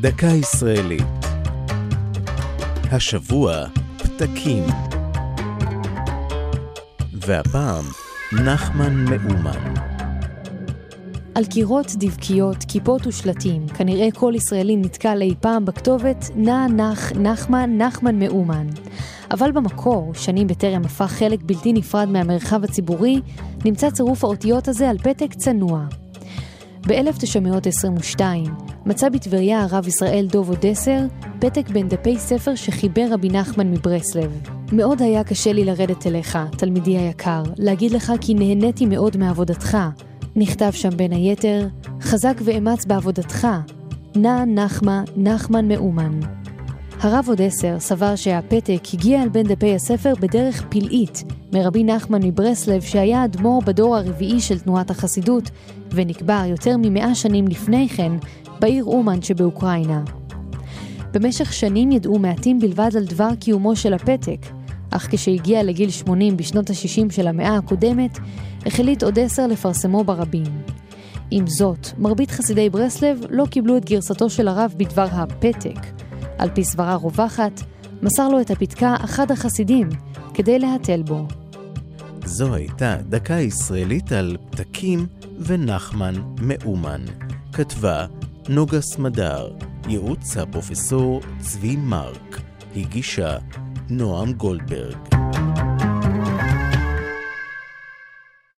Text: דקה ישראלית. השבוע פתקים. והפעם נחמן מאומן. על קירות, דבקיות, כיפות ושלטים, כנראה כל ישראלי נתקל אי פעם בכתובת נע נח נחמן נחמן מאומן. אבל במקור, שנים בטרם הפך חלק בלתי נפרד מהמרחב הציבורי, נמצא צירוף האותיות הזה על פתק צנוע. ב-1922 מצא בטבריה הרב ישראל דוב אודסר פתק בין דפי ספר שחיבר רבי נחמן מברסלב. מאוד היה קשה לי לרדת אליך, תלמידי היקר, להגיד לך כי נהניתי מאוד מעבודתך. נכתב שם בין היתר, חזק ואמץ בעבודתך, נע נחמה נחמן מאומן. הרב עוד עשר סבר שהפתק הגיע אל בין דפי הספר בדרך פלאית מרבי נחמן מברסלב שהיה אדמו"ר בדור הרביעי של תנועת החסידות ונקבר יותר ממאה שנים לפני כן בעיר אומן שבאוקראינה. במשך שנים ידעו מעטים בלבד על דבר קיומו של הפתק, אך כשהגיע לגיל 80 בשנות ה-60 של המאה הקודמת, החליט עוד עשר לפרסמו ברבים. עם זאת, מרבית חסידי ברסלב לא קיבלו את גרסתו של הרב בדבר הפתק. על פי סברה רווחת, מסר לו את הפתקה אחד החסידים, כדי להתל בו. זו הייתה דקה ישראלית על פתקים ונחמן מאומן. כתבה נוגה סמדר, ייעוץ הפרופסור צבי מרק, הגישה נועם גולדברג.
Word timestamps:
דקה 0.00 0.26
ישראלית. 0.26 1.02
השבוע 2.92 3.64
פתקים. 3.96 4.64
והפעם 7.12 7.84
נחמן 8.44 9.04
מאומן. 9.04 9.74
על 11.34 11.44
קירות, 11.44 11.86
דבקיות, 11.96 12.56
כיפות 12.68 13.06
ושלטים, 13.06 13.68
כנראה 13.68 14.08
כל 14.14 14.32
ישראלי 14.36 14.76
נתקל 14.76 15.22
אי 15.22 15.34
פעם 15.40 15.64
בכתובת 15.64 16.30
נע 16.36 16.66
נח 16.66 17.12
נחמן 17.12 17.78
נחמן 17.78 18.18
מאומן. 18.18 18.66
אבל 19.30 19.52
במקור, 19.52 20.14
שנים 20.14 20.46
בטרם 20.46 20.84
הפך 20.84 21.12
חלק 21.12 21.40
בלתי 21.42 21.72
נפרד 21.72 22.08
מהמרחב 22.08 22.64
הציבורי, 22.64 23.20
נמצא 23.64 23.90
צירוף 23.90 24.24
האותיות 24.24 24.68
הזה 24.68 24.90
על 24.90 24.98
פתק 24.98 25.34
צנוע. 25.34 25.86
ב-1922 26.86 28.20
מצא 28.86 29.08
בטבריה 29.08 29.62
הרב 29.62 29.88
ישראל 29.88 30.26
דוב 30.30 30.50
אודסר 30.50 30.98
פתק 31.38 31.68
בין 31.68 31.88
דפי 31.88 32.18
ספר 32.18 32.54
שחיבר 32.54 33.06
רבי 33.10 33.28
נחמן 33.28 33.70
מברסלב. 33.70 34.40
מאוד 34.72 35.02
היה 35.02 35.24
קשה 35.24 35.52
לי 35.52 35.64
לרדת 35.64 36.06
אליך, 36.06 36.38
תלמידי 36.56 36.98
היקר, 36.98 37.42
להגיד 37.56 37.92
לך 37.92 38.12
כי 38.20 38.34
נהניתי 38.34 38.86
מאוד 38.86 39.16
מעבודתך. 39.16 39.78
נכתב 40.36 40.70
שם 40.72 40.96
בין 40.96 41.12
היתר, 41.12 41.66
חזק 42.00 42.34
ואמץ 42.44 42.84
בעבודתך, 42.84 43.48
נע 44.16 44.44
נחמה 44.44 45.04
נחמן 45.16 45.68
מאומן. 45.68 46.41
הרב 47.02 47.24
עוד 47.28 47.42
עשר 47.42 47.76
סבר 47.80 48.16
שהפתק 48.16 48.80
הגיע 48.94 49.22
אל 49.22 49.28
בין 49.28 49.46
דפי 49.46 49.74
הספר 49.74 50.12
בדרך 50.20 50.64
פלאית 50.68 51.24
מרבי 51.52 51.84
נחמן 51.84 52.22
מברסלב 52.22 52.82
שהיה 52.82 53.24
אדמו"ר 53.24 53.60
בדור 53.60 53.96
הרביעי 53.96 54.40
של 54.40 54.58
תנועת 54.58 54.90
החסידות 54.90 55.50
ונקבר 55.90 56.42
יותר 56.46 56.76
ממאה 56.78 57.14
שנים 57.14 57.48
לפני 57.48 57.88
כן 57.88 58.12
בעיר 58.60 58.84
אומן 58.84 59.22
שבאוקראינה. 59.22 60.02
במשך 61.12 61.52
שנים 61.52 61.92
ידעו 61.92 62.18
מעטים 62.18 62.58
בלבד 62.58 62.90
על 62.96 63.04
דבר 63.04 63.34
קיומו 63.40 63.76
של 63.76 63.94
הפתק, 63.94 64.46
אך 64.90 65.08
כשהגיע 65.10 65.62
לגיל 65.62 65.90
80 65.90 66.36
בשנות 66.36 66.70
ה-60 66.70 67.12
של 67.12 67.26
המאה 67.26 67.56
הקודמת, 67.56 68.18
החליט 68.66 69.02
עוד 69.02 69.18
עשר 69.18 69.46
לפרסמו 69.46 70.04
ברבים. 70.04 70.62
עם 71.30 71.46
זאת, 71.46 71.88
מרבית 71.98 72.30
חסידי 72.30 72.70
ברסלב 72.70 73.24
לא 73.30 73.46
קיבלו 73.46 73.76
את 73.76 73.84
גרסתו 73.84 74.30
של 74.30 74.48
הרב 74.48 74.74
בדבר 74.76 75.06
הפתק. 75.10 75.78
על 76.42 76.50
פי 76.54 76.64
סברה 76.64 76.94
רווחת, 76.94 77.60
מסר 78.02 78.28
לו 78.28 78.40
את 78.40 78.50
הפתקה 78.50 78.96
אחד 79.04 79.30
החסידים, 79.30 79.88
כדי 80.34 80.58
להתל 80.58 81.02
בו. 81.02 81.26
זו 82.24 82.54
הייתה 82.54 82.96
דקה 83.08 83.34
ישראלית 83.34 84.12
על 84.12 84.36
פתקים 84.50 85.06
ונחמן 85.38 86.14
מאומן. 86.40 87.00
כתבה 87.52 88.06
נוגה 88.48 88.80
סמדר, 88.80 89.52
ייעוץ 89.88 90.36
הפרופסור 90.36 91.20
צבי 91.38 91.76
מרק, 91.76 92.40
הגישה 92.76 93.38
נועם 93.90 94.32
גולדברג. 94.32 95.11